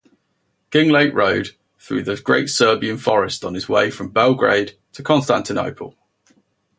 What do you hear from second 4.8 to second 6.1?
to Constantinople.